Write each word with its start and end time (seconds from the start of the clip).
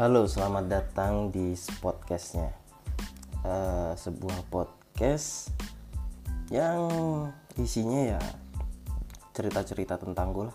Halo, 0.00 0.24
selamat 0.24 0.64
datang 0.64 1.28
di 1.28 1.52
podcastnya. 1.84 2.56
Uh, 3.44 3.92
sebuah 4.00 4.48
podcast 4.48 5.52
yang 6.48 6.88
isinya 7.60 8.16
ya 8.16 8.20
cerita-cerita 9.36 10.00
tentang 10.00 10.32
gue. 10.32 10.48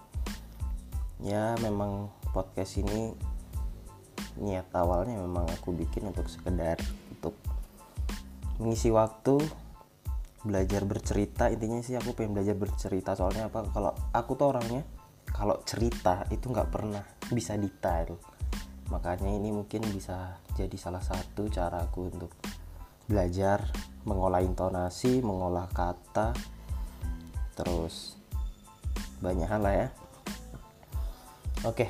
Ya 1.22 1.54
memang 1.62 2.10
podcast 2.34 2.82
ini 2.82 3.14
niat 4.42 4.66
awalnya 4.74 5.22
memang 5.22 5.46
aku 5.54 5.78
bikin 5.78 6.10
untuk 6.10 6.26
sekedar 6.26 6.82
untuk 7.14 7.38
mengisi 8.58 8.90
waktu 8.90 9.46
belajar 10.42 10.90
bercerita 10.90 11.54
intinya 11.54 11.86
sih 11.86 11.94
aku 11.94 12.18
pengen 12.18 12.34
belajar 12.34 12.58
bercerita 12.58 13.14
soalnya 13.14 13.54
apa 13.54 13.62
kalau 13.70 13.94
aku 14.10 14.42
tuh 14.42 14.58
orangnya 14.58 14.82
kalau 15.30 15.62
cerita 15.70 16.26
itu 16.34 16.50
nggak 16.50 16.70
pernah 16.74 17.06
bisa 17.30 17.54
detail 17.62 18.18
makanya 18.94 19.34
ini 19.34 19.50
mungkin 19.50 19.82
bisa 19.90 20.38
jadi 20.54 20.78
salah 20.78 21.02
satu 21.02 21.50
cara 21.50 21.82
aku 21.82 22.14
untuk 22.14 22.32
belajar 23.06 23.66
mengolah 24.06 24.42
intonasi 24.42 25.22
mengolah 25.26 25.66
kata 25.70 26.34
terus 27.58 28.20
banyak 29.24 29.48
hal 29.48 29.62
lah 29.64 29.74
ya. 29.74 29.88
Oke. 31.66 31.90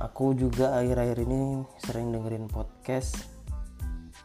Aku 0.00 0.32
juga 0.32 0.80
akhir-akhir 0.80 1.28
ini 1.28 1.60
sering 1.76 2.08
dengerin 2.08 2.48
podcast 2.48 3.28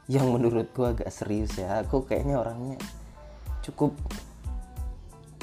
yang 0.07 0.31
menurut 0.31 0.71
gua 0.71 0.95
agak 0.95 1.11
serius 1.11 1.59
ya. 1.59 1.83
Aku 1.83 2.07
kayaknya 2.07 2.39
orangnya 2.39 2.79
cukup 3.59 3.91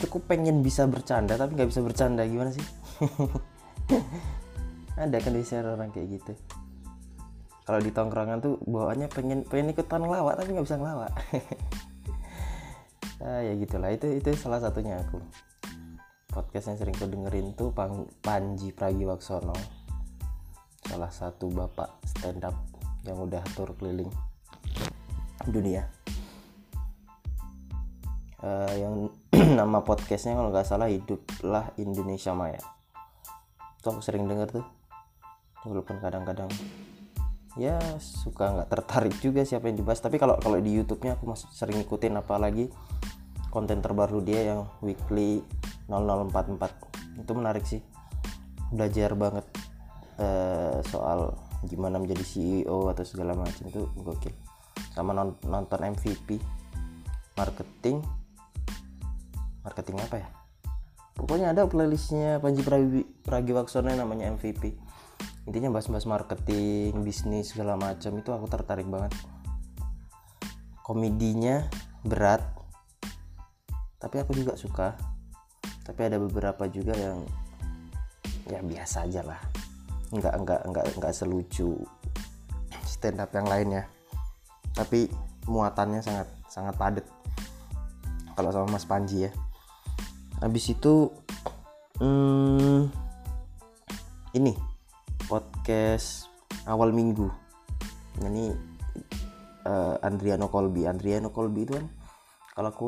cukup 0.00 0.22
pengen 0.26 0.64
bisa 0.64 0.88
bercanda 0.88 1.36
tapi 1.36 1.58
nggak 1.58 1.68
bisa 1.68 1.84
bercanda. 1.84 2.24
Gimana 2.24 2.56
sih 2.56 2.64
ada 4.96 5.16
kan 5.18 5.32
biasanya 5.32 5.72
orang 5.72 5.90
kayak 5.90 6.20
gitu. 6.20 6.32
Kalau 7.62 7.78
di 7.78 7.94
tongkrongan 7.94 8.42
tuh 8.42 8.58
bawaannya 8.66 9.06
pengen 9.06 9.46
pengen 9.46 9.72
ikutan 9.72 10.02
ngelawak 10.02 10.34
tapi 10.34 10.52
nggak 10.52 10.66
bisa 10.66 10.78
ngelawak. 10.80 11.12
Ah, 13.22 13.38
ya 13.38 13.54
gitulah. 13.54 13.94
Itu 13.94 14.10
itu 14.10 14.34
salah 14.34 14.58
satunya 14.58 14.98
aku. 14.98 15.22
Podcast 16.26 16.74
yang 16.74 16.78
sering 16.82 16.96
ku 16.98 17.06
dengerin 17.06 17.54
tuh 17.54 17.70
Pang, 17.70 18.10
Panji 18.18 18.74
Pragiwaksono. 18.74 19.54
Salah 20.82 21.06
satu 21.06 21.46
bapak 21.46 22.02
stand 22.02 22.42
up 22.42 22.58
yang 23.06 23.22
udah 23.22 23.38
tur 23.54 23.70
keliling 23.78 24.10
dunia. 25.46 25.86
Uh, 28.42 28.74
yang 28.74 28.94
nama 29.62 29.86
podcastnya 29.86 30.34
kalau 30.34 30.50
nggak 30.50 30.66
salah 30.66 30.90
hiduplah 30.90 31.70
Indonesia 31.78 32.34
Maya. 32.34 32.58
Itu 33.78 33.94
aku 33.94 34.02
sering 34.02 34.26
denger 34.26 34.50
tuh 34.50 34.66
walaupun 35.62 35.98
kadang-kadang 36.02 36.50
ya 37.60 37.76
suka 38.00 38.48
nggak 38.48 38.68
tertarik 38.72 39.14
juga 39.20 39.44
siapa 39.44 39.68
yang 39.68 39.78
dibahas. 39.80 40.00
Tapi 40.00 40.16
kalau 40.16 40.38
kalau 40.40 40.58
di 40.58 40.72
YouTube-nya 40.72 41.20
aku 41.20 41.24
masih 41.28 41.48
sering 41.52 41.78
ikutin 41.82 42.16
apalagi 42.16 42.72
konten 43.52 43.84
terbaru 43.84 44.24
dia 44.24 44.54
yang 44.54 44.60
weekly 44.80 45.44
0044 45.88 47.20
itu 47.20 47.32
menarik 47.36 47.64
sih. 47.68 47.80
Belajar 48.72 49.12
banget 49.12 49.46
uh, 50.16 50.80
soal 50.88 51.36
gimana 51.68 52.00
menjadi 52.00 52.24
CEO 52.24 52.88
atau 52.90 53.04
segala 53.04 53.36
macam 53.36 53.68
itu 53.68 53.84
gokil. 54.00 54.32
Sama 54.96 55.12
nonton 55.44 55.80
MVP 55.80 56.40
marketing. 57.36 58.00
Marketing 59.62 59.96
apa 60.00 60.16
ya? 60.18 60.28
Pokoknya 61.12 61.52
ada 61.52 61.68
playlistnya 61.68 62.40
Panji 62.40 62.64
Pragiwaksono 63.22 63.92
namanya 63.92 64.32
MVP 64.32 64.81
intinya 65.48 65.74
bahas-bahas 65.74 66.06
marketing 66.06 67.02
bisnis 67.02 67.50
segala 67.52 67.74
macam 67.74 68.14
itu 68.18 68.30
aku 68.30 68.46
tertarik 68.46 68.86
banget. 68.86 69.12
Komedinya 70.82 71.66
berat 72.02 72.42
tapi 74.02 74.18
aku 74.18 74.34
juga 74.34 74.58
suka. 74.58 74.98
Tapi 75.82 76.00
ada 76.06 76.18
beberapa 76.18 76.66
juga 76.70 76.94
yang 76.94 77.26
ya 78.46 78.62
biasa 78.62 79.06
aja 79.06 79.22
lah. 79.26 79.40
Nggak 80.14 80.34
nggak 80.46 80.60
nggak 80.70 80.86
nggak 80.98 81.12
selucu 81.14 81.74
stand 82.86 83.18
up 83.18 83.34
yang 83.34 83.50
lainnya 83.50 83.90
tapi 84.72 85.08
muatannya 85.44 86.00
sangat 86.00 86.28
sangat 86.48 86.74
padat. 86.76 87.06
Kalau 88.32 88.50
sama 88.50 88.78
Mas 88.78 88.88
Panji 88.88 89.28
ya. 89.28 89.30
Habis 90.40 90.74
itu 90.74 91.12
hmm, 92.00 92.90
ini 94.34 94.71
podcast 95.62 96.26
awal 96.66 96.90
minggu. 96.90 97.30
Ini 98.18 98.50
uh, 99.62 99.94
Andriano 100.02 100.50
Colby 100.50 100.90
Andriano 100.90 101.30
Colby 101.30 101.62
itu 101.62 101.78
kan 101.78 101.86
kalau 102.50 102.68
aku 102.74 102.86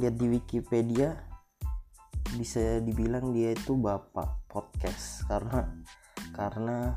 lihat 0.00 0.16
di 0.16 0.32
Wikipedia 0.32 1.20
bisa 2.40 2.80
dibilang 2.80 3.36
dia 3.36 3.52
itu 3.52 3.76
bapak 3.76 4.48
podcast. 4.48 5.28
Karena 5.28 5.68
karena 6.32 6.96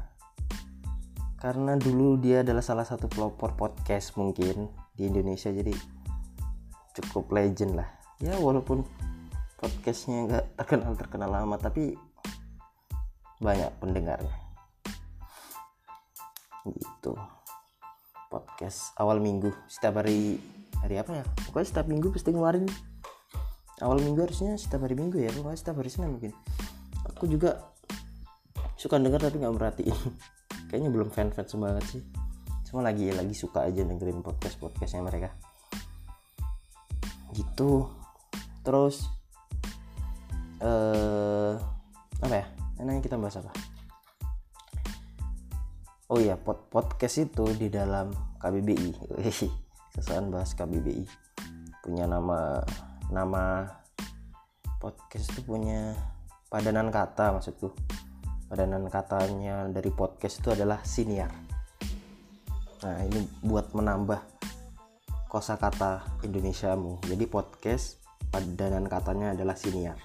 karena 1.44 1.76
dulu 1.76 2.16
dia 2.24 2.40
adalah 2.40 2.64
salah 2.64 2.88
satu 2.88 3.12
pelopor 3.12 3.60
podcast 3.60 4.16
mungkin 4.16 4.72
di 4.96 5.12
Indonesia. 5.12 5.52
Jadi 5.52 5.76
cukup 7.04 7.36
legend 7.36 7.76
lah. 7.76 7.90
Ya 8.24 8.32
walaupun 8.40 8.88
podcastnya 9.60 10.24
nggak 10.24 10.46
terkenal 10.56 10.96
terkenal 10.96 11.28
lama 11.36 11.60
tapi 11.60 12.00
banyak 13.44 13.76
pendengarnya 13.84 14.47
gitu. 17.08 17.16
Podcast 18.28 18.92
awal 19.00 19.24
minggu. 19.24 19.56
Setiap 19.72 20.04
hari 20.04 20.44
hari 20.84 21.00
apa 21.00 21.24
ya? 21.24 21.26
Pokoknya 21.48 21.68
setiap 21.72 21.88
minggu 21.88 22.12
pasti 22.12 22.36
ngeluarin. 22.36 22.68
Awal 23.80 24.04
minggu 24.04 24.20
harusnya 24.28 24.60
setiap 24.60 24.84
hari 24.84 25.00
minggu 25.00 25.16
ya. 25.24 25.32
Pokoknya 25.32 25.56
setiap 25.56 25.80
hari 25.80 25.88
senin 25.88 26.20
mungkin. 26.20 26.36
Aku 27.16 27.32
juga 27.32 27.72
suka 28.76 29.00
denger 29.00 29.24
tapi 29.24 29.40
nggak 29.40 29.56
merhatiin. 29.56 29.96
Kayaknya 30.68 30.90
belum 30.92 31.10
fan 31.16 31.32
fans 31.32 31.56
banget 31.56 31.86
sih. 31.88 32.04
Cuma 32.68 32.84
lagi 32.84 33.16
lagi 33.16 33.32
suka 33.32 33.64
aja 33.64 33.88
dengerin 33.88 34.20
podcast 34.20 34.60
podcastnya 34.60 35.08
mereka. 35.08 35.32
Gitu. 37.32 37.88
Terus 38.68 39.08
eh 40.60 40.68
uh, 40.68 41.56
apa 42.20 42.36
ya? 42.36 42.46
Enaknya 42.84 43.02
kita 43.08 43.16
bahas 43.16 43.40
apa 43.40 43.77
oh 46.08 46.20
iya 46.20 46.40
pod 46.40 46.72
podcast 46.72 47.28
itu 47.28 47.46
di 47.56 47.68
dalam 47.68 48.12
KBBI 48.40 48.92
sesuatu 49.96 50.30
bahas 50.32 50.56
KBBI 50.56 51.04
punya 51.84 52.08
nama 52.08 52.64
nama 53.08 53.64
podcast 54.78 55.32
itu 55.34 55.42
punya 55.44 55.96
padanan 56.48 56.92
kata 56.94 57.36
maksudku. 57.36 57.74
Padanan 58.48 58.88
katanya 58.88 59.68
dari 59.68 59.92
podcast 59.92 60.40
itu 60.40 60.56
adalah 60.56 60.80
siniar. 60.88 61.32
Nah 62.84 62.98
ini 63.04 63.28
buat 63.44 63.76
menambah 63.76 64.20
kosakata 65.28 66.24
Indonesiamu. 66.24 67.04
Jadi 67.04 67.28
podcast 67.28 68.00
padanan 68.32 68.88
katanya 68.88 69.36
adalah 69.36 69.60
siniar. 69.60 70.00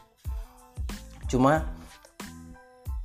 Cuma 1.30 1.81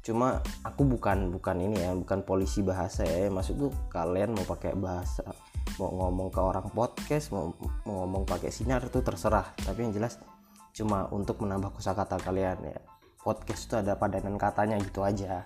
cuma 0.08 0.40
aku 0.64 0.88
bukan 0.88 1.36
bukan 1.36 1.60
ini 1.60 1.84
ya 1.84 1.92
bukan 1.92 2.24
polisi 2.24 2.64
bahasa 2.64 3.04
ya. 3.04 3.28
Maksudku 3.28 3.92
kalian 3.92 4.32
mau 4.32 4.48
pakai 4.48 4.72
bahasa 4.80 5.28
mau 5.76 5.92
ngomong 5.92 6.32
ke 6.32 6.40
orang 6.40 6.72
podcast 6.72 7.36
mau, 7.36 7.52
mau 7.84 8.08
ngomong 8.08 8.24
pakai 8.24 8.48
sinar 8.48 8.88
itu 8.88 9.04
terserah. 9.04 9.52
Tapi 9.60 9.84
yang 9.84 9.92
jelas 9.92 10.16
cuma 10.72 11.12
untuk 11.12 11.44
menambah 11.44 11.76
kosakata 11.76 12.24
kalian 12.24 12.56
ya. 12.64 12.80
Podcast 13.20 13.68
itu 13.68 13.76
ada 13.76 14.00
padanan 14.00 14.40
katanya 14.40 14.80
gitu 14.80 15.04
aja. 15.04 15.44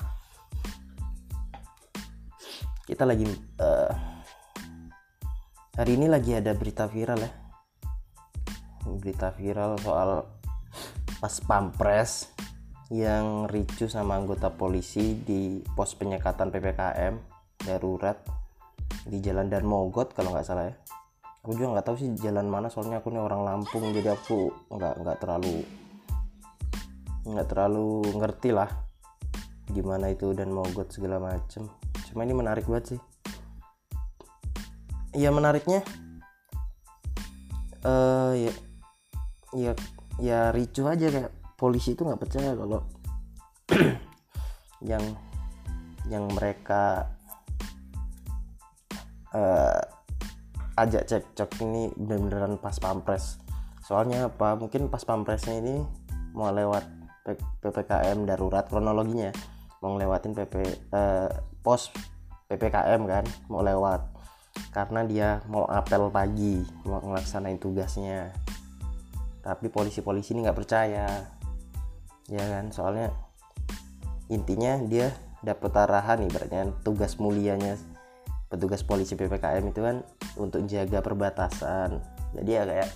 Kita 2.85 3.01
lagi 3.09 3.25
uh, 3.57 3.91
hari 5.73 5.97
ini 5.97 6.05
lagi 6.05 6.37
ada 6.37 6.53
berita 6.53 6.85
viral 6.85 7.17
ya. 7.17 7.31
Berita 8.85 9.33
viral 9.33 9.81
soal 9.81 10.21
pas 11.17 11.35
pampres 11.41 12.30
yang 12.91 13.47
ricu 13.47 13.87
sama 13.87 14.19
anggota 14.19 14.51
polisi 14.51 15.15
di 15.23 15.63
pos 15.63 15.95
penyekatan 15.95 16.51
PPKM 16.51 17.15
darurat 17.63 18.19
di 19.07 19.23
Jalan 19.23 19.47
Dan 19.47 19.63
Mogot 19.63 20.11
kalau 20.11 20.35
nggak 20.35 20.43
salah 20.43 20.67
ya. 20.67 20.75
Aku 21.41 21.55
juga 21.55 21.79
nggak 21.79 21.85
tahu 21.87 21.95
sih 21.97 22.11
jalan 22.19 22.51
mana 22.51 22.69
soalnya 22.69 23.01
aku 23.01 23.09
ini 23.09 23.17
orang 23.17 23.47
Lampung 23.47 23.89
jadi 23.95 24.13
aku 24.13 24.53
nggak 24.69 24.93
nggak 25.01 25.17
terlalu 25.23 25.65
nggak 27.25 27.47
terlalu 27.49 27.89
ngerti 28.13 28.49
lah 28.53 28.69
gimana 29.71 30.11
itu 30.11 30.35
dan 30.35 30.51
mogot 30.51 30.91
segala 30.91 31.17
macem. 31.17 31.71
Cuma 32.11 32.27
ini 32.27 32.35
menarik 32.35 32.67
banget 32.67 32.93
sih. 32.93 32.99
Ya 35.15 35.31
menariknya 35.31 35.79
uh, 37.87 38.35
ya 38.35 38.51
ya 39.55 39.71
ya 40.19 40.39
ricu 40.51 40.85
aja 40.85 41.07
kayak 41.07 41.40
polisi 41.61 41.93
itu 41.93 42.01
nggak 42.01 42.17
percaya 42.17 42.57
kalau 42.57 42.81
yang 44.89 45.05
yang 46.09 46.25
mereka 46.33 47.05
uh, 49.29 49.77
ajak 50.81 51.05
cekcok 51.05 51.61
ini 51.61 51.93
beneran 51.93 52.57
pas 52.57 52.73
pampres. 52.81 53.37
Soalnya 53.85 54.33
apa? 54.33 54.57
Mungkin 54.57 54.89
pas 54.89 55.05
pampresnya 55.05 55.61
ini 55.61 55.85
mau 56.33 56.49
lewat 56.49 56.81
ppkm 57.61 58.25
darurat 58.25 58.65
kronologinya 58.65 59.29
mau 59.85 59.93
ngelewatin 59.93 60.33
pp 60.33 60.55
uh, 60.89 61.29
pos 61.61 61.93
ppkm 62.49 63.01
kan 63.05 63.25
mau 63.53 63.61
lewat. 63.61 64.01
Karena 64.73 65.05
dia 65.05 65.29
mau 65.47 65.69
apel 65.69 66.09
pagi 66.09 66.65
mau 66.89 66.97
ngelaksanain 66.97 67.61
tugasnya. 67.61 68.33
Tapi 69.45 69.69
polisi-polisi 69.69 70.33
ini 70.33 70.45
nggak 70.45 70.57
percaya 70.57 71.07
ya 72.31 72.41
kan? 72.47 72.71
Soalnya 72.71 73.11
intinya 74.31 74.79
dia 74.87 75.11
dapat 75.43 75.75
arahan 75.75 76.23
ibaratnya 76.23 76.71
tugas 76.81 77.19
mulianya 77.19 77.75
petugas 78.47 78.83
polisi 78.83 79.15
ppkm 79.15 79.63
itu 79.69 79.81
kan 79.83 80.07
untuk 80.39 80.63
jaga 80.65 81.03
perbatasan. 81.03 81.99
Jadi 82.31 82.49
ya 82.49 82.63
kayak 82.63 82.89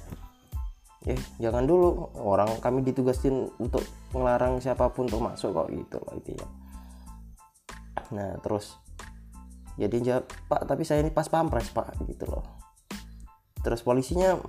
eh 1.05 1.19
jangan 1.37 1.69
dulu 1.69 2.17
orang 2.17 2.49
kami 2.57 2.81
ditugasin 2.81 3.53
untuk 3.61 3.85
melarang 4.09 4.57
siapa 4.57 4.89
pun 4.89 5.05
untuk 5.05 5.21
masuk 5.21 5.53
kok 5.53 5.69
gitu 5.69 6.01
loh 6.01 6.17
itu 6.17 6.33
ya 6.33 6.47
nah 8.09 8.37
terus 8.41 8.73
jadi 9.75 9.97
jawab 10.01 10.25
pak 10.47 10.61
tapi 10.65 10.87
saya 10.87 11.03
ini 11.03 11.11
pas 11.11 11.27
pampres 11.27 11.67
pak 11.75 11.99
gitu 12.07 12.25
loh. 12.31 12.43
Terus 13.59 13.83
polisinya 13.83 14.39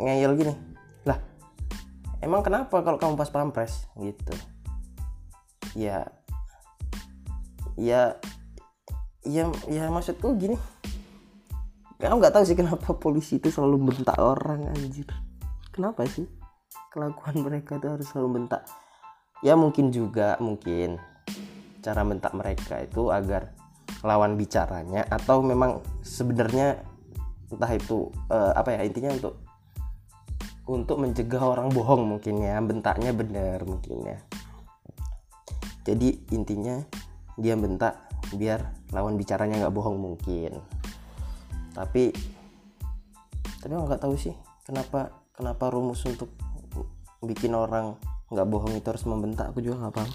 ngeyel 0.00 0.32
gini 0.40 0.54
emang 2.24 2.40
kenapa 2.40 2.80
kalau 2.80 2.96
kamu 2.96 3.14
pas 3.20 3.30
pampres? 3.30 3.86
Gitu. 4.00 4.34
Ya. 5.76 6.08
Ya. 7.76 8.16
Ya 9.24 9.48
ya 9.68 9.88
maksudku 9.88 10.36
gini. 10.36 10.56
Kamu 12.00 12.20
nggak 12.20 12.34
tahu 12.36 12.44
sih 12.44 12.56
kenapa 12.56 12.92
polisi 12.96 13.40
itu 13.40 13.48
selalu 13.48 13.92
bentak 13.92 14.16
orang 14.20 14.68
anjir. 14.68 15.08
Kenapa 15.72 16.04
sih? 16.04 16.28
Kelakuan 16.92 17.40
mereka 17.40 17.80
itu 17.80 17.88
harus 17.88 18.06
selalu 18.12 18.40
bentak. 18.42 18.68
Ya 19.40 19.56
mungkin 19.56 19.92
juga 19.92 20.36
mungkin 20.40 21.00
cara 21.84 22.00
bentak 22.04 22.32
mereka 22.32 22.80
itu 22.80 23.12
agar 23.12 23.52
lawan 24.04 24.36
bicaranya 24.36 25.04
atau 25.08 25.40
memang 25.40 25.80
sebenarnya 26.04 26.80
entah 27.52 27.72
itu 27.72 28.08
uh, 28.32 28.52
apa 28.56 28.76
ya 28.76 28.80
intinya 28.88 29.12
untuk 29.12 29.43
untuk 30.64 30.96
mencegah 30.96 31.44
orang 31.44 31.68
bohong 31.68 32.08
mungkin 32.08 32.40
ya 32.40 32.56
bentaknya 32.64 33.12
benar 33.12 33.60
mungkin 33.68 34.00
ya. 34.04 34.18
Jadi 35.84 36.24
intinya 36.32 36.80
dia 37.36 37.52
bentak 37.58 38.08
biar 38.32 38.72
lawan 38.88 39.20
bicaranya 39.20 39.60
nggak 39.60 39.74
bohong 39.76 40.00
mungkin. 40.00 40.56
Tapi 41.76 42.14
tapi 43.60 43.72
nggak 43.72 44.00
tahu 44.00 44.16
sih 44.16 44.32
kenapa 44.64 45.12
kenapa 45.36 45.68
rumus 45.68 46.00
untuk 46.08 46.32
bikin 47.20 47.52
orang 47.52 47.96
nggak 48.32 48.48
bohong 48.48 48.72
itu 48.76 48.86
harus 48.88 49.04
membentak 49.04 49.52
aku 49.52 49.60
juga 49.60 49.84
nggak 49.84 49.94
paham. 50.00 50.12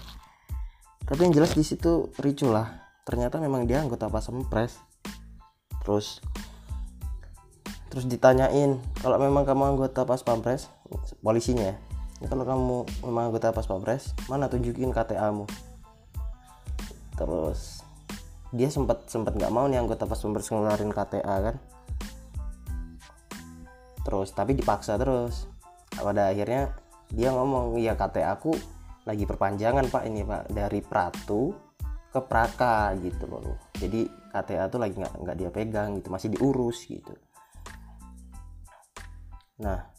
Tapi 1.06 1.20
yang 1.26 1.34
jelas 1.34 1.54
di 1.54 1.62
situ 1.62 2.10
ricu 2.18 2.50
lah. 2.50 2.90
Ternyata 3.06 3.38
memang 3.38 3.66
dia 3.66 3.82
anggota 3.82 4.10
pas 4.10 4.26
pres 4.50 4.78
terus 5.80 6.20
terus 7.90 8.06
ditanyain 8.06 8.78
kalau 9.02 9.18
memang 9.18 9.42
kamu 9.42 9.76
anggota 9.76 10.06
pas 10.06 10.22
pampres 10.22 10.70
polisinya 11.20 11.74
ya 12.22 12.26
kalau 12.30 12.46
kamu 12.46 12.76
memang 13.10 13.34
anggota 13.34 13.50
pas 13.50 13.66
pampres 13.66 14.14
mana 14.30 14.46
tunjukin 14.46 14.94
KTA-mu 14.94 15.44
terus 17.18 17.80
dia 18.50 18.66
sempat 18.66 19.06
sempat 19.06 19.38
nggak 19.38 19.52
mau 19.54 19.70
nih 19.70 19.78
anggota 19.78 20.10
pas 20.10 20.18
pampres 20.18 20.50
ngeluarin 20.50 20.90
KTA 20.90 21.36
kan. 21.50 21.56
Terus 24.02 24.28
tapi 24.34 24.58
dipaksa 24.58 24.98
terus. 24.98 25.46
Pada 25.94 26.34
akhirnya 26.34 26.74
dia 27.10 27.30
ngomong 27.30 27.78
ya 27.78 27.94
KTA 27.94 28.34
aku 28.34 28.54
lagi 29.06 29.24
perpanjangan 29.26 29.86
pak 29.90 30.02
ini 30.06 30.26
pak 30.26 30.50
dari 30.50 30.82
Pratu 30.82 31.54
ke 32.10 32.20
Praka 32.26 32.90
gitu 32.98 33.30
loh. 33.30 33.54
Jadi 33.78 34.06
KTA 34.34 34.66
tuh 34.66 34.82
lagi 34.82 34.98
nggak 34.98 35.14
nggak 35.22 35.36
dia 35.38 35.50
pegang 35.54 35.94
gitu 35.98 36.10
masih 36.10 36.34
diurus 36.34 36.86
gitu 36.86 37.14
nah 39.60 39.92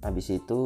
habis 0.00 0.30
itu 0.32 0.64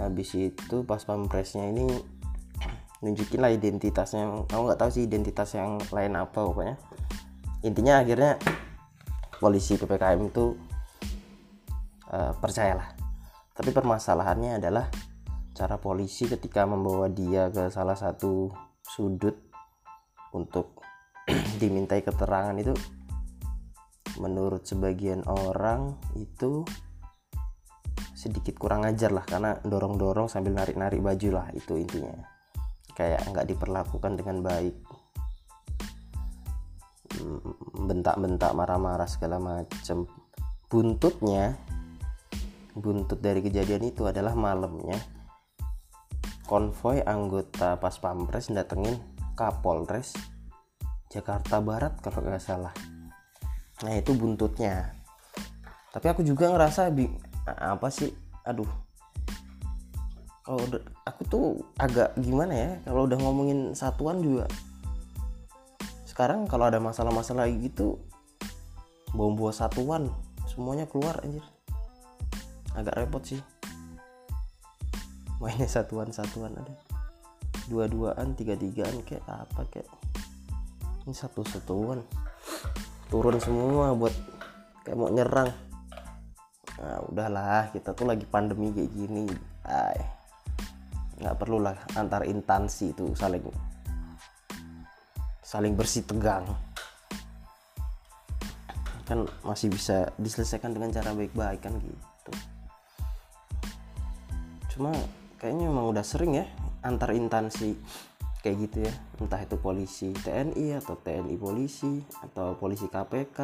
habis 0.00 0.32
itu 0.32 0.76
pas 0.88 1.04
pampresnya 1.04 1.68
ini 1.68 1.84
nunjukin 3.04 3.40
lah 3.40 3.52
identitasnya. 3.52 4.48
Kamu 4.48 4.62
nggak 4.64 4.80
tahu 4.80 4.90
sih 4.90 5.04
identitas 5.04 5.52
yang 5.54 5.76
lain 5.92 6.16
apa 6.16 6.40
pokoknya. 6.40 6.76
Intinya 7.60 8.00
akhirnya 8.00 8.40
polisi 9.36 9.76
ppkm 9.76 10.20
itu 10.32 10.56
uh, 12.08 12.32
percayalah. 12.40 12.96
Tapi 13.52 13.70
permasalahannya 13.76 14.56
adalah 14.56 14.88
cara 15.52 15.76
polisi 15.76 16.24
ketika 16.24 16.64
membawa 16.64 17.12
dia 17.12 17.52
ke 17.52 17.68
salah 17.68 17.96
satu 17.96 18.48
sudut 18.80 19.36
untuk 20.32 20.80
dimintai 21.60 22.00
keterangan 22.00 22.56
itu 22.56 22.72
menurut 24.20 24.68
sebagian 24.68 25.24
orang 25.24 25.96
itu 26.20 26.62
sedikit 28.12 28.60
kurang 28.60 28.84
ajar 28.84 29.16
lah 29.16 29.24
karena 29.24 29.56
dorong-dorong 29.64 30.28
sambil 30.28 30.52
narik-narik 30.52 31.00
baju 31.00 31.40
lah 31.40 31.48
itu 31.56 31.80
intinya. 31.80 32.20
Kayak 32.92 33.24
nggak 33.32 33.48
diperlakukan 33.48 34.12
dengan 34.20 34.44
baik. 34.44 34.76
Mm, 37.16 37.40
bentak-bentak 37.88 38.52
marah-marah 38.52 39.08
segala 39.08 39.40
macam 39.40 40.04
buntutnya 40.70 41.58
buntut 42.78 43.18
dari 43.18 43.42
kejadian 43.42 43.90
itu 43.90 44.06
adalah 44.06 44.38
malamnya 44.38 44.94
konvoy 46.46 47.02
anggota 47.02 47.74
pas 47.82 47.98
pampres 47.98 48.50
datengin 48.54 48.94
Kapolres 49.34 50.14
Jakarta 51.10 51.58
Barat 51.58 51.98
kalau 51.98 52.22
nggak 52.22 52.38
salah 52.38 52.74
nah 53.80 53.92
itu 53.96 54.12
buntutnya. 54.12 54.92
Tapi 55.90 56.06
aku 56.06 56.22
juga 56.22 56.52
ngerasa 56.52 56.92
bi 56.92 57.08
apa 57.46 57.88
sih 57.88 58.12
aduh. 58.44 58.68
Kalau 60.44 60.62
aku 61.06 61.22
tuh 61.28 61.44
agak 61.78 62.16
gimana 62.18 62.52
ya 62.54 62.70
kalau 62.84 63.08
udah 63.08 63.18
ngomongin 63.18 63.72
satuan 63.72 64.20
juga. 64.20 64.46
Sekarang 66.04 66.44
kalau 66.44 66.68
ada 66.68 66.82
masalah-masalah 66.82 67.48
gitu 67.48 67.96
bawa-bawa 69.16 69.50
satuan 69.54 70.12
semuanya 70.46 70.84
keluar 70.86 71.22
anjir. 71.24 71.42
Agak 72.76 72.98
repot 73.00 73.22
sih. 73.24 73.40
Mainnya 75.40 75.66
satuan-satuan 75.66 76.52
ada. 76.52 76.74
Dua-duaan 77.72 78.36
tiga-tigaan 78.36 79.00
kayak 79.08 79.24
apa 79.24 79.64
kayak. 79.72 79.88
Ini 81.08 81.16
satu-satuan 81.16 82.04
turun 83.10 83.36
semua 83.42 83.92
buat 83.92 84.14
kayak 84.86 84.96
mau 84.96 85.10
nyerang. 85.10 85.50
Nah 86.80 86.98
udahlah 87.10 87.74
kita 87.74 87.92
tuh 87.92 88.06
lagi 88.06 88.24
pandemi 88.24 88.70
kayak 88.70 88.90
gini. 88.94 89.26
Ay 89.66 89.98
nggak 91.20 91.36
perlu 91.36 91.60
lah 91.60 91.76
antar 92.00 92.24
intansi 92.24 92.96
itu 92.96 93.12
saling 93.12 93.44
saling 95.44 95.74
bersih 95.76 96.06
tegang. 96.06 96.46
Kan 99.04 99.26
masih 99.42 99.68
bisa 99.74 100.14
diselesaikan 100.16 100.70
dengan 100.70 100.94
cara 100.94 101.10
baik-baik 101.12 101.60
kan 101.60 101.74
gitu. 101.82 102.32
Cuma 104.72 104.94
kayaknya 105.36 105.66
memang 105.66 105.90
udah 105.90 106.06
sering 106.06 106.38
ya 106.38 106.46
antar 106.80 107.12
intansi 107.12 107.76
kayak 108.40 108.56
gitu 108.68 108.76
ya. 108.84 108.92
Entah 109.20 109.40
itu 109.44 109.56
polisi 109.60 110.08
TNI 110.16 110.80
atau 110.80 110.96
TNI 110.96 111.36
polisi 111.36 112.00
atau 112.24 112.56
polisi 112.56 112.88
KPK 112.88 113.38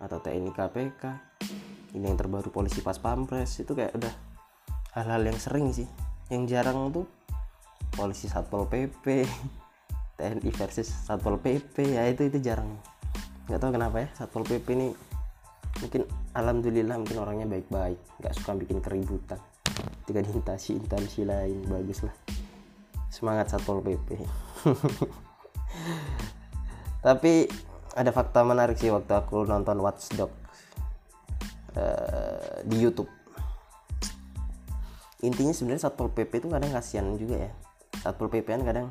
atau 0.00 0.18
TNI 0.20 0.52
KPK 0.52 1.02
ini 1.96 2.04
yang 2.04 2.18
terbaru 2.18 2.52
polisi 2.52 2.84
pas 2.84 2.96
pampres. 3.00 3.56
Itu 3.60 3.72
kayak 3.72 3.96
udah 3.96 4.14
hal-hal 5.00 5.22
yang 5.24 5.38
sering 5.40 5.72
sih. 5.72 5.88
Yang 6.28 6.42
jarang 6.56 6.92
tuh 6.92 7.06
polisi 7.96 8.28
satpol 8.28 8.68
pp 8.68 9.24
TNI 10.20 10.50
versus 10.54 10.88
satpol 10.88 11.40
pp 11.40 11.96
ya 11.96 12.04
itu 12.08 12.28
itu 12.28 12.38
jarang. 12.44 12.76
Nggak 13.48 13.60
tahu 13.60 13.70
kenapa 13.72 13.96
ya 14.04 14.08
satpol 14.12 14.44
pp 14.44 14.66
ini 14.76 14.88
mungkin 15.82 16.06
alhamdulillah 16.36 16.96
mungkin 17.00 17.16
orangnya 17.16 17.46
baik-baik. 17.48 17.98
Nggak 18.20 18.34
suka 18.36 18.52
bikin 18.60 18.78
keributan. 18.84 19.40
Ketika 20.04 20.20
di 20.20 20.30
intansi 20.76 21.24
lain 21.24 21.64
bagus 21.64 22.04
lah 22.04 22.12
semangat 23.14 23.54
satpol 23.54 23.78
pp 23.78 24.18
tapi 27.06 27.46
ada 27.94 28.10
fakta 28.10 28.42
menarik 28.42 28.74
sih 28.74 28.90
waktu 28.90 29.14
aku 29.14 29.46
nonton 29.46 29.78
Watchdog 29.78 30.34
uh, 31.78 32.58
di 32.66 32.76
YouTube. 32.82 33.08
Intinya 35.22 35.54
sebenarnya 35.54 35.88
satpol 35.88 36.10
pp 36.10 36.42
itu 36.42 36.48
kadang 36.50 36.74
kasihan 36.74 37.06
juga 37.14 37.48
ya. 37.48 37.50
Satpol 38.02 38.28
pp 38.28 38.46
kan 38.50 38.62
kadang 38.66 38.86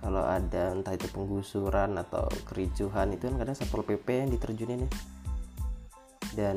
kalau 0.00 0.24
ada 0.24 0.72
entah 0.72 0.96
itu 0.96 1.04
penggusuran 1.12 2.00
atau 2.00 2.24
kericuhan 2.48 3.12
itu 3.12 3.28
kan 3.28 3.36
kadang 3.36 3.54
satpol 3.54 3.84
pp 3.84 4.08
yang 4.08 4.32
diterjunin 4.32 4.88
ya. 4.88 4.90
Dan 6.32 6.56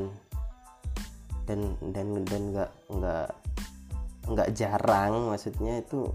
dan 1.44 1.76
dan 1.92 2.24
dan 2.24 2.42
nggak 2.56 2.70
nggak 2.88 3.28
nggak 4.24 4.48
jarang 4.56 5.28
maksudnya 5.28 5.84
itu 5.84 6.08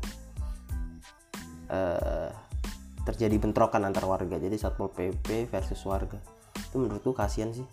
uh, 1.70 2.30
terjadi 3.06 3.36
bentrokan 3.42 3.86
antar 3.86 4.06
warga. 4.06 4.38
Jadi 4.38 4.58
satpol 4.58 4.92
pp 4.94 5.50
versus 5.50 5.80
warga. 5.86 6.22
Itu 6.58 6.82
menurutku 6.82 7.14
kasihan 7.16 7.50
sih. 7.54 7.66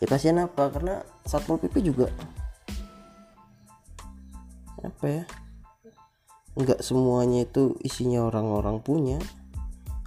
Ya 0.00 0.06
kasihan 0.08 0.48
apa? 0.48 0.72
Karena 0.72 1.04
satpol 1.28 1.60
pp 1.60 1.84
juga 1.84 2.08
apa 4.80 5.04
ya? 5.04 5.24
Nggak 6.56 6.80
semuanya 6.80 7.44
itu 7.44 7.76
isinya 7.84 8.24
orang-orang 8.24 8.80
punya. 8.80 9.20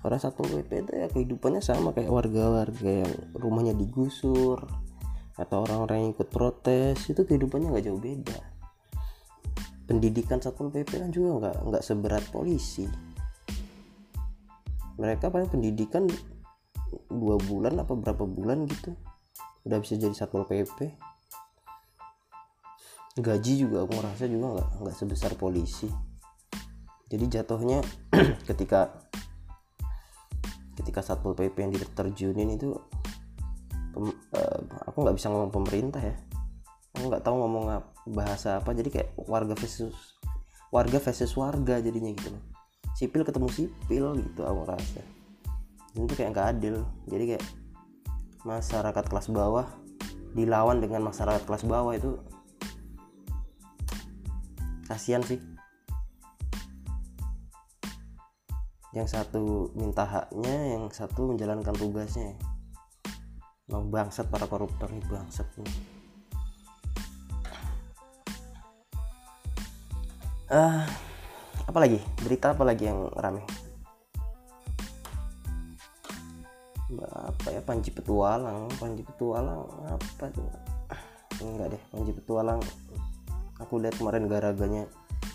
Orang 0.03 0.19
satu 0.19 0.43
PP 0.43 0.83
itu 0.83 0.91
ya 0.99 1.07
kehidupannya 1.07 1.63
sama 1.63 1.95
kayak 1.95 2.11
warga-warga 2.11 3.07
yang 3.07 3.13
rumahnya 3.39 3.71
digusur 3.71 4.67
atau 5.39 5.63
orang-orang 5.63 6.03
yang 6.03 6.11
ikut 6.11 6.27
protes. 6.27 7.07
Itu 7.07 7.23
kehidupannya 7.23 7.71
nggak 7.71 7.87
jauh 7.87 8.03
beda 8.03 8.52
pendidikan 9.83 10.39
satpol 10.39 10.71
pp 10.71 10.99
kan 10.99 11.09
juga 11.11 11.29
nggak 11.39 11.55
nggak 11.69 11.83
seberat 11.83 12.23
polisi. 12.31 12.87
Mereka 14.97 15.33
paling 15.33 15.49
pendidikan 15.49 16.05
dua 17.09 17.35
bulan 17.41 17.81
apa 17.81 17.93
berapa 17.97 18.23
bulan 18.23 18.69
gitu. 18.69 18.93
Udah 19.65 19.79
bisa 19.79 19.95
jadi 19.95 20.13
satpol 20.13 20.45
pp 20.45 20.93
gaji 23.13 23.61
juga 23.61 23.85
aku 23.85 23.93
ngerasa 23.93 24.25
juga 24.25 24.57
nggak 24.57 24.69
nggak 24.81 24.95
sebesar 24.97 25.31
polisi. 25.37 25.85
Jadi 27.13 27.25
jatuhnya 27.29 27.85
ketika 28.49 28.89
ketika 30.81 31.05
satpol 31.05 31.37
pp 31.37 31.53
yang 31.53 31.73
diterjunin 31.77 32.57
itu 32.57 32.73
pem, 33.93 34.09
uh, 34.09 34.59
aku 34.89 35.05
nggak 35.05 35.15
bisa 35.21 35.29
ngomong 35.29 35.53
pemerintah 35.53 36.01
ya 36.01 36.17
nggak 36.93 37.25
tahu 37.25 37.35
ngomong 37.41 37.81
bahasa 38.13 38.61
apa 38.61 38.69
jadi 38.77 38.89
kayak 38.93 39.09
warga 39.25 39.57
versus 39.57 39.89
warga 40.69 41.01
versus 41.01 41.33
warga 41.33 41.81
jadinya 41.81 42.13
gitu 42.13 42.29
loh. 42.29 42.43
Sipil 42.93 43.25
ketemu 43.25 43.49
sipil 43.49 44.05
gitu 44.21 44.41
aku 44.45 44.61
rasa 44.69 45.01
Dan 45.97 46.05
itu 46.05 46.13
kayak 46.13 46.37
nggak 46.37 46.47
adil. 46.57 46.85
Jadi 47.09 47.23
kayak 47.33 47.45
masyarakat 48.45 49.05
kelas 49.09 49.27
bawah 49.33 49.65
dilawan 50.37 50.77
dengan 50.81 51.01
masyarakat 51.09 51.41
kelas 51.49 51.65
bawah 51.65 51.97
itu 51.97 52.21
kasihan 54.85 55.25
sih. 55.25 55.41
Yang 58.93 59.17
satu 59.17 59.73
minta 59.73 60.05
haknya 60.05 60.77
yang 60.77 60.85
satu 60.93 61.33
menjalankan 61.33 61.73
tugasnya. 61.73 62.37
Emang 63.65 63.89
bangsat 63.89 64.29
para 64.29 64.45
koruptor 64.45 64.93
nih 64.93 65.01
bangsat 65.09 65.49
nih 65.57 66.02
uh, 70.53 70.85
apa 71.65 71.77
lagi? 71.81 71.97
Berita 72.21 72.53
apa 72.53 72.61
lagi 72.61 72.85
yang 72.85 73.09
rame? 73.17 73.41
Apa 76.93 77.49
ya? 77.49 77.61
Panji 77.65 77.89
Petualang 77.89 78.69
Panji 78.77 79.01
Petualang 79.01 79.65
apa 79.89 80.29
tuh 80.29 80.45
enggak 81.41 81.73
deh 81.73 81.81
Panji 81.89 82.11
Petualang. 82.13 82.61
Aku 83.57 83.81
lihat 83.81 83.97
kemarin 83.97 84.29
garaganya 84.29 84.85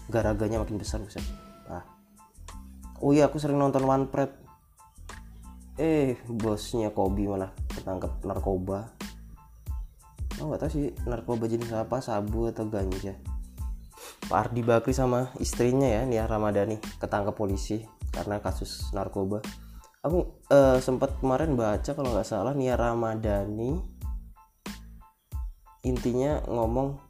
garaganya 0.06 0.62
makin 0.62 0.78
besar 0.78 1.02
besar 1.02 1.20
ah. 1.66 1.82
Oh 3.02 3.10
iya 3.10 3.26
aku 3.26 3.42
sering 3.42 3.58
nonton 3.58 3.82
One 3.82 4.06
Pret 4.06 4.30
eh 5.78 6.18
bosnya 6.26 6.94
Kobi 6.94 7.26
malah 7.26 7.50
ketangkep 7.74 8.22
narkoba. 8.22 8.94
Oh 10.38 10.46
nggak 10.46 10.62
tahu 10.62 10.70
sih 10.70 10.86
narkoba 11.10 11.50
jenis 11.50 11.74
apa 11.74 11.98
sabu 11.98 12.46
atau 12.46 12.70
ganja 12.70 13.18
Pak 14.28 14.52
Ardi 14.52 14.60
Bakri 14.60 14.92
sama 14.92 15.32
istrinya 15.40 15.88
ya 15.88 16.04
Nia 16.04 16.28
Ramadhani 16.28 16.76
ketangkep 17.00 17.32
polisi 17.32 17.80
karena 18.12 18.44
kasus 18.44 18.92
narkoba. 18.92 19.40
Aku 20.04 20.44
uh, 20.52 20.76
sempat 20.78 21.16
kemarin 21.18 21.56
baca 21.56 21.96
kalau 21.96 22.12
nggak 22.12 22.28
salah 22.28 22.52
Nia 22.52 22.76
Ramadhani 22.76 23.80
intinya 25.88 26.44
ngomong 26.44 27.00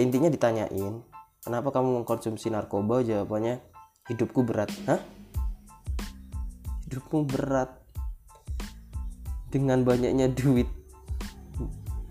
intinya 0.00 0.32
ditanyain 0.32 1.04
kenapa 1.44 1.68
kamu 1.68 2.00
mengkonsumsi 2.02 2.48
narkoba? 2.48 3.04
Jawabannya 3.04 3.60
hidupku 4.08 4.40
berat. 4.44 4.72
Hah? 4.88 5.00
Hidupmu 6.88 7.28
berat 7.28 7.76
dengan 9.52 9.84
banyaknya 9.84 10.32
duit 10.32 10.68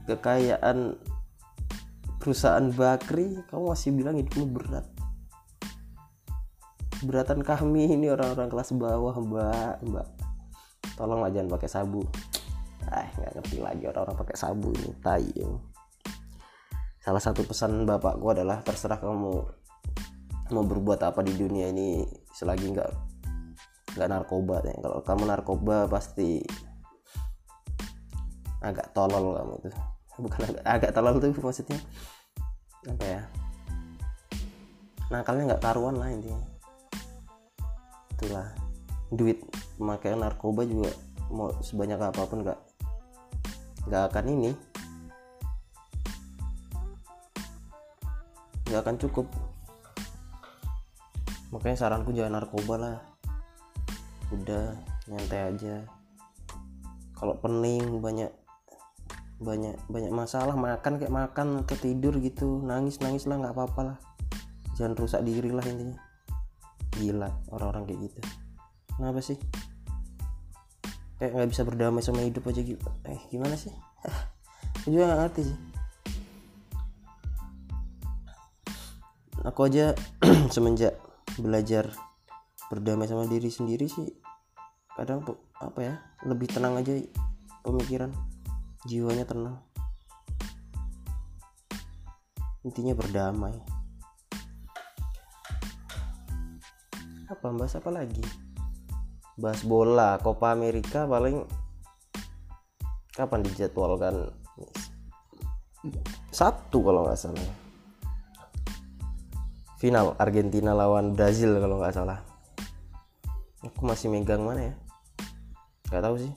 kekayaan 0.06 0.98
perusahaan 2.28 2.68
bakri 2.76 3.40
kamu 3.48 3.72
masih 3.72 3.96
bilang 3.96 4.20
hidupmu 4.20 4.52
berat. 4.52 4.84
Beratan 7.08 7.40
kami 7.40 7.88
ini 7.88 8.12
orang-orang 8.12 8.52
kelas 8.52 8.76
bawah 8.76 9.16
mbak 9.16 9.80
mbak. 9.88 10.08
Tolong 11.00 11.24
lah 11.24 11.32
jangan 11.32 11.56
pakai 11.56 11.72
sabu. 11.72 12.04
Ah 12.92 13.08
nggak 13.16 13.32
ngerti 13.32 13.64
lagi 13.64 13.88
orang-orang 13.88 14.20
pakai 14.20 14.36
sabu 14.36 14.76
ini 14.76 14.92
tai 15.00 15.32
salah 17.00 17.24
satu 17.24 17.48
pesan 17.48 17.88
bapakku 17.88 18.28
adalah 18.36 18.60
terserah 18.60 19.00
kamu 19.00 19.32
mau 20.52 20.64
berbuat 20.68 21.00
apa 21.08 21.24
di 21.24 21.32
dunia 21.32 21.72
ini 21.72 22.04
selagi 22.36 22.76
nggak 22.76 22.92
nggak 23.96 24.08
narkoba 24.12 24.60
ya 24.68 24.76
kalau 24.84 25.00
kamu 25.00 25.24
narkoba 25.32 25.88
pasti 25.88 26.44
agak 28.60 28.92
tolol 28.92 29.40
kamu 29.40 29.56
tuh. 29.64 29.76
Bukan 30.18 30.42
agak, 30.44 30.64
agak 30.68 30.92
tolol 30.92 31.16
tuh 31.24 31.32
maksudnya 31.40 31.80
apa 32.88 33.06
ya 33.06 33.22
nakalnya 35.08 35.56
nggak 35.56 35.64
karuan 35.64 35.96
lah 35.96 36.12
intinya. 36.12 36.44
Itulah 38.18 38.48
duit 39.08 39.40
memakai 39.80 40.16
narkoba 40.20 40.68
juga 40.68 40.92
mau 41.32 41.52
sebanyak 41.64 42.00
apa 42.00 42.28
pun 42.28 42.44
nggak 42.44 42.60
nggak 43.88 44.04
akan 44.12 44.26
ini 44.28 44.52
nggak 48.68 48.82
akan 48.84 48.98
cukup. 49.00 49.28
Makanya 51.56 51.78
saranku 51.80 52.12
jangan 52.12 52.44
narkoba 52.44 52.76
lah. 52.76 52.98
Udah 54.36 54.76
nyantai 55.08 55.56
aja. 55.56 55.88
Kalau 57.16 57.40
pening 57.40 58.04
banyak 58.04 58.28
banyak 59.38 59.78
banyak 59.86 60.10
masalah 60.10 60.58
makan 60.58 60.98
kayak 60.98 61.14
makan 61.14 61.62
atau 61.62 61.78
tidur 61.78 62.18
gitu. 62.18 62.62
Nangis 62.66 62.98
nangis 63.00 63.30
lah 63.30 63.38
nggak 63.38 63.54
apa-apa 63.54 63.82
lah. 63.94 63.98
Jangan 64.78 64.94
rusak 64.98 65.22
diri 65.26 65.54
lah 65.54 65.66
intinya. 65.66 65.98
Gila 66.98 67.30
orang-orang 67.54 67.84
kayak 67.86 68.00
gitu. 68.10 68.20
Kenapa 68.98 69.20
sih? 69.22 69.38
Kayak 71.18 71.32
nggak 71.38 71.50
bisa 71.50 71.62
berdamai 71.66 72.02
sama 72.02 72.26
hidup 72.26 72.46
aja 72.50 72.62
gitu. 72.62 72.88
Eh 73.06 73.22
gimana 73.30 73.54
sih? 73.58 73.74
Aku 74.82 74.94
juga 74.94 75.12
gak 75.12 75.20
ngerti 75.26 75.42
sih. 75.52 75.58
Aku 79.46 79.60
aja 79.68 79.94
semenjak 80.54 80.98
belajar 81.38 81.94
berdamai 82.68 83.08
sama 83.08 83.24
diri 83.30 83.48
sendiri 83.48 83.88
sih 83.88 84.12
kadang 84.98 85.24
apa 85.62 85.80
ya 85.80 85.94
lebih 86.26 86.50
tenang 86.52 86.76
aja 86.76 86.98
pemikiran 87.64 88.12
jiwanya 88.88 89.28
tenang. 89.28 89.60
Intinya 92.64 92.96
berdamai. 92.96 93.56
Apa 97.28 97.52
bahas 97.52 97.76
apa 97.76 97.92
lagi? 97.92 98.24
Bahas 99.36 99.62
bola 99.68 100.16
Copa 100.24 100.56
Amerika 100.56 101.04
paling 101.04 101.44
kapan 103.12 103.44
dijadwalkan? 103.44 104.32
Sabtu 106.32 106.80
kalau 106.80 107.04
nggak 107.04 107.20
salah. 107.20 107.44
Final 109.78 110.16
Argentina 110.18 110.72
lawan 110.72 111.12
Brazil 111.12 111.60
kalau 111.60 111.84
nggak 111.84 111.94
salah. 111.94 112.24
Aku 113.68 113.84
masih 113.84 114.08
megang 114.08 114.48
mana 114.48 114.72
ya? 114.72 114.76
Nggak 115.92 116.04
tahu 116.08 116.16
sih. 116.24 116.32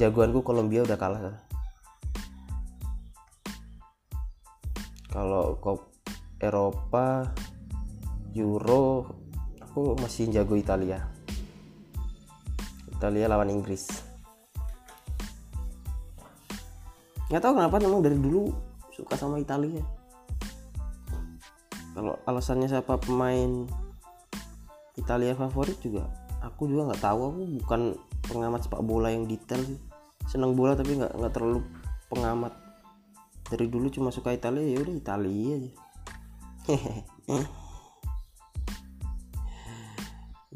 Jagoanku 0.00 0.40
Kolombia 0.40 0.88
udah 0.88 0.96
kalah 0.96 1.51
kalau 5.12 5.60
Eropa 6.40 7.28
Euro 8.32 9.12
aku 9.60 9.92
masih 10.00 10.32
jago 10.32 10.56
Italia. 10.56 11.04
Italia 12.88 13.28
lawan 13.28 13.52
Inggris. 13.52 13.86
Nggak 17.28 17.42
tahu 17.44 17.52
kenapa 17.60 17.76
memang 17.76 18.00
dari 18.00 18.16
dulu 18.16 18.48
suka 18.96 19.14
sama 19.20 19.36
Italia. 19.36 19.84
Kalau 21.92 22.16
alasannya 22.24 22.72
siapa 22.72 22.96
pemain 22.96 23.68
Italia 24.96 25.36
favorit 25.36 25.76
juga 25.84 26.08
aku 26.40 26.72
juga 26.72 26.92
nggak 26.92 27.02
tahu. 27.04 27.18
Aku 27.28 27.40
bukan 27.62 27.80
pengamat 28.26 28.64
sepak 28.64 28.82
bola 28.82 29.12
yang 29.12 29.28
detail 29.28 29.60
sih. 29.60 29.78
Senang 30.24 30.56
bola 30.56 30.72
tapi 30.72 30.98
nggak 30.98 31.12
nggak 31.20 31.32
terlalu 31.32 31.60
pengamat 32.08 32.52
dari 33.52 33.68
dulu 33.68 33.92
cuma 33.92 34.08
suka 34.08 34.32
Italia 34.32 34.64
ya 34.64 34.80
udah 34.80 34.96
Italia 34.96 35.60
aja. 35.60 35.72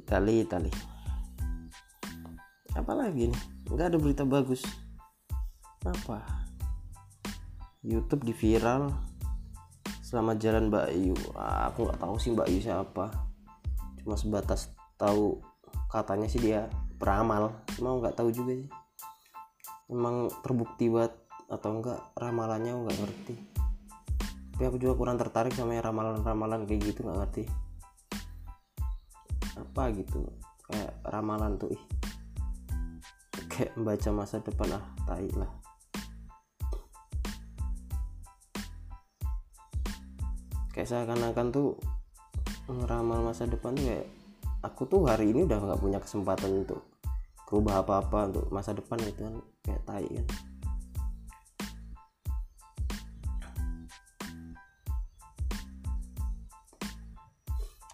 Italia 0.00 0.40
Italia. 0.40 0.72
Apalagi 2.72 3.28
nih? 3.28 3.42
Nggak 3.68 3.92
ada 3.92 3.98
berita 4.00 4.24
bagus. 4.24 4.64
Apa? 5.84 6.24
YouTube 7.84 8.24
di 8.24 8.32
viral 8.32 8.88
selama 10.00 10.32
jalan 10.40 10.72
Mbak 10.72 10.88
Yu 10.96 11.12
ah, 11.36 11.68
aku 11.68 11.84
nggak 11.84 12.00
tahu 12.00 12.16
sih 12.16 12.32
Mbak 12.32 12.48
Yu 12.48 12.64
siapa. 12.64 13.12
Cuma 14.00 14.16
sebatas 14.16 14.72
tahu 14.96 15.44
katanya 15.92 16.32
sih 16.32 16.40
dia 16.40 16.72
peramal. 16.96 17.60
Cuma 17.76 18.00
nggak 18.00 18.16
tahu 18.16 18.32
juga 18.32 18.56
sih. 18.56 18.72
Emang 19.92 20.32
terbukti 20.40 20.88
buat 20.88 21.25
atau 21.46 21.70
enggak 21.78 21.98
ramalannya 22.18 22.72
nggak 22.74 22.98
ngerti. 23.02 23.36
Tapi 24.56 24.62
aku 24.66 24.76
juga 24.80 24.94
kurang 24.96 25.20
tertarik 25.20 25.52
sama 25.52 25.78
ramalan-ramalan 25.78 26.64
kayak 26.64 26.80
gitu 26.90 27.06
nggak 27.06 27.18
ngerti. 27.22 27.44
Apa 29.56 29.92
gitu 29.94 30.26
kayak 30.66 30.92
ramalan 31.06 31.54
tuh 31.60 31.70
ih. 31.70 31.82
Kayak 33.52 33.72
membaca 33.78 34.10
masa 34.12 34.42
depan 34.42 34.68
ah 34.74 34.84
tai 35.06 35.28
lah. 35.36 35.50
Kayak 40.74 40.88
seakan-akan 40.92 41.46
tuh 41.54 41.78
ngeramal 42.66 43.22
masa 43.22 43.46
depan 43.46 43.78
tuh 43.78 43.86
kayak 43.86 44.06
aku 44.66 44.82
tuh 44.90 45.06
hari 45.06 45.30
ini 45.30 45.46
udah 45.46 45.62
nggak 45.62 45.80
punya 45.80 46.02
kesempatan 46.02 46.66
untuk 46.66 46.82
berubah 47.46 47.86
apa-apa 47.86 48.34
untuk 48.34 48.46
masa 48.50 48.74
depan 48.74 48.98
itu 49.06 49.22
kan 49.22 49.34
kayak 49.62 49.82
tai 49.86 50.06
kan 50.10 50.26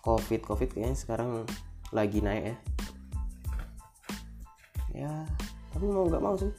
covid 0.03 0.43
covid 0.43 0.69
kayaknya 0.75 0.99
sekarang 0.99 1.47
lagi 1.95 2.19
naik 2.19 2.45
ya. 2.45 2.57
Ya 4.93 5.15
tapi 5.73 5.87
mau 5.89 6.05
nggak 6.05 6.23
mau 6.23 6.35
sih. 6.37 6.53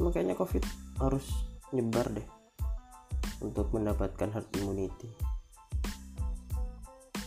Makanya 0.00 0.34
covid 0.34 0.64
harus 0.98 1.28
nyebar 1.70 2.08
deh 2.10 2.26
untuk 3.44 3.70
mendapatkan 3.70 4.32
herd 4.32 4.48
immunity. 4.58 5.12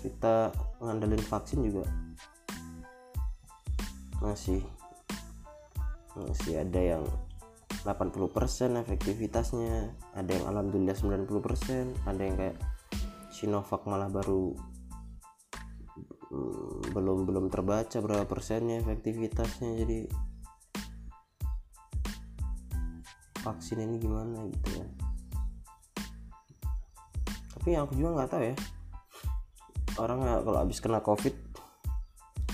Kita 0.01 0.51
ngandelin 0.81 1.21
vaksin 1.21 1.61
juga 1.63 1.85
masih 4.17 4.65
masih 6.17 6.65
ada 6.65 6.81
yang 6.81 7.03
80% 7.85 8.81
efektivitasnya 8.81 9.93
ada 10.17 10.31
yang 10.33 10.45
alhamdulillah 10.49 10.97
90% 10.97 12.09
ada 12.09 12.21
yang 12.25 12.35
kayak 12.35 12.57
Sinovac 13.29 13.85
malah 13.85 14.09
baru 14.09 14.57
hmm, 16.37 16.93
belum 16.93 17.25
belum 17.25 17.45
terbaca 17.49 17.97
berapa 17.97 18.29
persennya 18.29 18.85
efektivitasnya 18.85 19.73
jadi 19.81 20.05
vaksin 23.41 23.81
ini 23.81 23.95
gimana 23.97 24.45
gitu 24.53 24.69
kan 24.77 25.07
tapi 27.67 27.75
yang 27.75 27.83
aku 27.83 27.99
juga 27.99 28.09
nggak 28.15 28.31
tahu 28.31 28.43
ya. 28.47 28.55
Orang 29.99 30.23
kalau 30.23 30.59
habis 30.63 30.79
kena 30.79 31.03
covid 31.03 31.35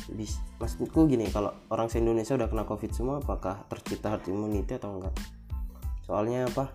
bis 0.10 0.41
maksudku 0.58 1.06
gini 1.06 1.30
kalau 1.30 1.54
orang 1.69 1.86
se 1.86 2.02
Indonesia 2.02 2.34
udah 2.34 2.50
kena 2.50 2.65
covid 2.65 2.89
semua 2.98 3.22
apakah 3.22 3.62
tercipta 3.69 4.10
herd 4.10 4.26
immunity 4.26 4.74
atau 4.74 4.98
enggak 4.98 5.13
soalnya 6.10 6.50
apa? 6.50 6.74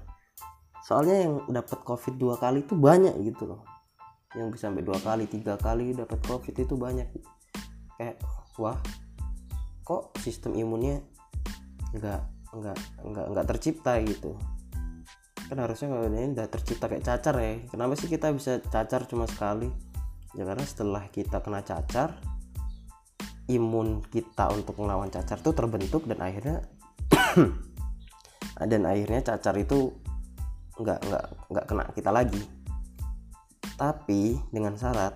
Soalnya 0.87 1.27
yang 1.27 1.35
dapat 1.51 1.83
covid 1.83 2.14
dua 2.14 2.38
kali 2.38 2.62
itu 2.62 2.79
banyak 2.79 3.18
gitu 3.27 3.51
loh 3.51 3.66
yang 4.37 4.53
bisa 4.53 4.69
sampai 4.69 4.85
dua 4.85 5.01
kali 5.01 5.25
tiga 5.25 5.57
kali 5.57 5.97
dapat 5.97 6.21
covid 6.29 6.53
itu 6.53 6.75
banyak. 6.77 7.09
Kayak 7.97 8.21
wah 8.61 8.77
kok 9.87 10.12
sistem 10.21 10.53
imunnya 10.53 11.01
enggak 11.97 12.21
enggak 12.53 12.79
enggak 13.01 13.27
enggak 13.33 13.47
tercipta 13.49 13.93
gitu? 14.05 14.37
Kan 15.49 15.64
harusnya 15.64 15.88
kalau 15.88 16.12
ini 16.12 16.37
udah 16.37 16.49
tercipta 16.53 16.93
kayak 16.93 17.05
cacar 17.09 17.35
ya. 17.41 17.64
Kenapa 17.73 17.97
sih 17.97 18.09
kita 18.12 18.29
bisa 18.37 18.61
cacar 18.69 19.09
cuma 19.09 19.25
sekali? 19.25 19.73
Ya 20.37 20.45
karena 20.45 20.64
setelah 20.69 21.09
kita 21.09 21.41
kena 21.41 21.64
cacar 21.64 22.21
imun 23.49 24.05
kita 24.12 24.53
untuk 24.53 24.77
melawan 24.77 25.09
cacar 25.09 25.41
itu 25.41 25.57
terbentuk 25.57 26.05
dan 26.05 26.21
akhirnya 26.21 26.69
dan 28.71 28.83
akhirnya 28.85 29.25
cacar 29.25 29.57
itu 29.57 29.97
nggak 30.77 31.01
nggak 31.01 31.25
nggak 31.49 31.64
kena 31.64 31.85
kita 31.97 32.11
lagi 32.12 32.43
tapi 33.79 34.35
dengan 34.51 34.75
syarat 34.75 35.14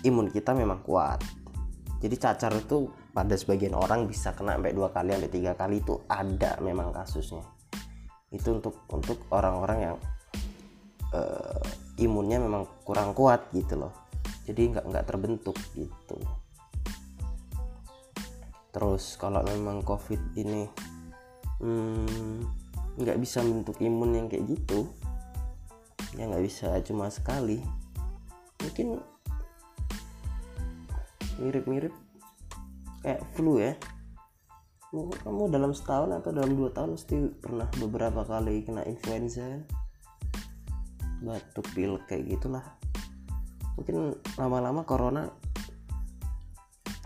imun 0.00 0.32
kita 0.32 0.56
memang 0.56 0.80
kuat. 0.80 1.20
Jadi 2.00 2.16
cacar 2.16 2.52
itu 2.56 2.88
pada 3.12 3.36
sebagian 3.36 3.76
orang 3.76 4.08
bisa 4.08 4.32
kena 4.32 4.56
sampai 4.56 4.72
dua 4.72 4.92
kali 4.92 5.12
sampai 5.12 5.32
tiga 5.32 5.52
kali 5.52 5.84
itu 5.84 6.00
ada 6.08 6.56
memang 6.64 6.92
kasusnya. 6.92 7.44
Itu 8.32 8.60
untuk 8.60 8.84
untuk 8.88 9.28
orang-orang 9.28 9.78
yang 9.92 9.96
uh, 11.12 11.60
imunnya 12.00 12.40
memang 12.40 12.64
kurang 12.84 13.12
kuat 13.12 13.52
gitu 13.52 13.76
loh. 13.76 13.92
Jadi 14.44 14.76
nggak 14.76 14.84
nggak 14.88 15.06
terbentuk 15.08 15.56
gitu. 15.76 16.16
Terus 18.74 19.16
kalau 19.16 19.40
memang 19.46 19.80
covid 19.86 20.20
ini 20.36 20.66
hmm, 21.62 22.42
nggak 23.00 23.16
hmm, 23.16 23.24
bisa 23.24 23.40
bentuk 23.40 23.78
imun 23.80 24.10
yang 24.12 24.26
kayak 24.26 24.44
gitu 24.50 24.90
ya 26.14 26.30
nggak 26.30 26.44
bisa 26.44 26.68
cuma 26.86 27.10
sekali. 27.10 27.58
Mungkin 28.62 28.98
mirip-mirip 31.42 31.94
kayak 33.02 33.22
flu 33.34 33.58
ya. 33.58 33.74
Kamu 34.94 35.50
dalam 35.50 35.74
setahun 35.74 36.22
atau 36.22 36.30
dalam 36.30 36.54
dua 36.54 36.70
tahun 36.70 36.94
mesti 36.94 37.42
pernah 37.42 37.66
beberapa 37.82 38.22
kali 38.22 38.62
kena 38.62 38.86
influenza 38.86 39.58
batuk 41.18 41.66
pilek 41.74 42.06
kayak 42.06 42.38
gitulah. 42.38 42.62
Mungkin 43.74 44.14
lama-lama 44.38 44.86
corona 44.86 45.26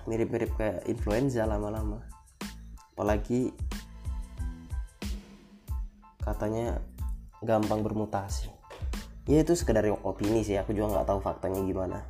mirip-mirip 0.05 0.53
kayak 0.61 0.85
influenza 0.85 1.49
lama-lama. 1.49 2.05
Apalagi 2.93 3.57
katanya 6.21 6.77
gampang 7.41 7.81
bermutasi 7.81 8.58
ya 9.29 9.45
itu 9.45 9.53
sekedar 9.53 9.85
opini 10.03 10.41
sih. 10.41 10.57
Aku 10.57 10.73
juga 10.73 10.99
nggak 10.99 11.07
tahu 11.13 11.21
faktanya 11.21 11.61
gimana. 11.61 12.01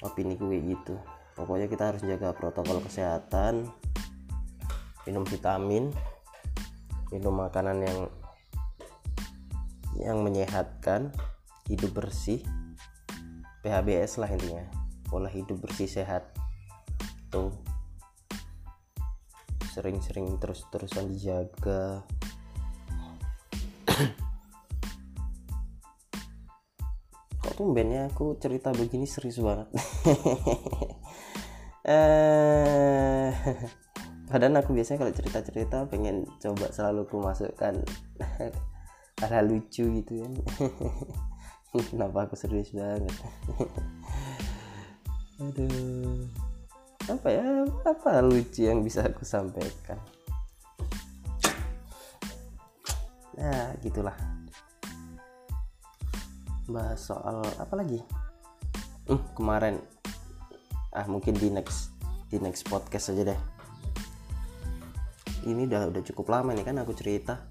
Opini 0.00 0.34
gue 0.40 0.56
gitu. 0.64 0.96
Pokoknya 1.36 1.68
kita 1.68 1.92
harus 1.92 2.02
jaga 2.02 2.32
protokol 2.32 2.80
kesehatan. 2.80 3.68
Minum 5.04 5.28
vitamin. 5.28 5.92
Minum 7.12 7.36
makanan 7.36 7.84
yang 7.84 7.98
yang 10.00 10.18
menyehatkan. 10.24 11.12
Hidup 11.68 11.92
bersih. 11.92 12.40
PHBS 13.60 14.16
lah 14.16 14.32
intinya. 14.32 14.64
Pola 15.04 15.28
hidup 15.28 15.60
bersih 15.60 15.86
sehat. 15.86 16.32
Tuh. 17.28 17.52
Sering-sering 19.76 20.40
terus-terusan 20.40 21.12
dijaga 21.12 22.02
tumbennya 27.58 28.06
aku 28.06 28.38
cerita 28.38 28.70
begini 28.70 29.02
serius 29.02 29.42
banget. 29.42 29.66
Eh 31.88 33.32
padahal 34.28 34.60
aku 34.60 34.76
biasanya 34.76 35.00
kalau 35.00 35.14
cerita-cerita 35.14 35.88
pengen 35.88 36.28
coba 36.36 36.68
selalu 36.68 37.08
ku 37.08 37.16
masukkan 37.24 37.80
hal 39.24 39.44
lucu 39.48 39.88
gitu 39.88 40.12
kan. 40.20 40.32
Kenapa 41.88 42.28
aku 42.28 42.36
serius 42.36 42.76
banget? 42.76 43.08
Aduh 45.40 46.28
apa 47.08 47.28
ya 47.32 47.64
apa 47.88 48.20
lucu 48.20 48.68
yang 48.68 48.84
bisa 48.84 49.08
aku 49.08 49.24
sampaikan? 49.24 49.96
Nah 53.40 53.72
gitulah 53.80 54.37
bahas 56.68 57.00
soal 57.00 57.40
apa 57.56 57.74
lagi? 57.74 57.98
Hmm, 59.08 59.24
kemarin. 59.32 59.80
Ah 60.92 61.08
mungkin 61.08 61.32
di 61.34 61.48
next 61.48 61.96
di 62.28 62.36
next 62.36 62.68
podcast 62.68 63.10
aja 63.16 63.32
deh. 63.32 63.40
Ini 65.48 65.64
udah 65.64 65.88
udah 65.88 66.02
cukup 66.04 66.28
lama 66.28 66.52
nih 66.52 66.64
kan 66.68 66.76
aku 66.76 66.92
cerita. 66.92 67.48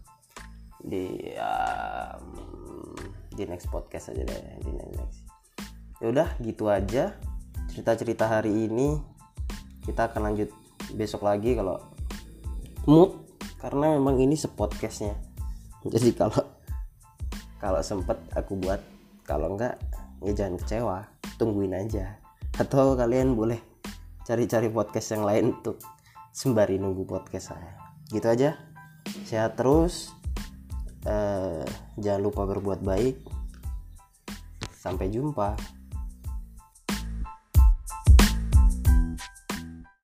Di 0.77 1.33
um, 1.33 2.93
di 3.33 3.43
next 3.49 3.73
podcast 3.73 4.13
aja 4.13 4.21
deh 4.21 4.41
di 4.61 4.71
next 4.73 5.25
ya 5.97 6.13
udah 6.13 6.29
gitu 6.45 6.69
aja. 6.69 7.17
Cerita-cerita 7.73 8.29
hari 8.29 8.69
ini. 8.69 9.01
Kita 9.81 10.13
akan 10.13 10.21
lanjut 10.29 10.49
besok 10.93 11.25
lagi 11.25 11.57
kalau 11.57 11.81
mood 12.85 13.17
karena 13.57 13.97
memang 13.97 14.21
ini 14.21 14.37
sepodcastnya. 14.37 15.17
Jadi 15.87 16.13
kalau 16.13 16.43
kalau 17.57 17.81
sempet 17.81 18.19
aku 18.37 18.53
buat 18.59 18.96
kalau 19.27 19.59
enggak 19.59 19.75
ya 20.23 20.31
jangan 20.33 20.55
kecewa. 20.57 20.97
Tungguin 21.35 21.75
aja. 21.75 22.17
Atau 22.57 22.95
kalian 22.97 23.35
boleh 23.35 23.59
cari-cari 24.25 24.71
podcast 24.71 25.13
yang 25.13 25.27
lain 25.27 25.43
untuk 25.59 25.77
sembari 26.31 26.79
nunggu 26.79 27.03
podcast 27.03 27.53
saya. 27.53 27.75
Gitu 28.09 28.25
aja. 28.25 28.55
Sehat 29.27 29.59
terus. 29.59 30.15
Eh, 31.03 31.67
jangan 31.99 32.21
lupa 32.23 32.47
berbuat 32.47 32.81
baik. 32.81 33.21
Sampai 34.73 35.11
jumpa 35.11 35.76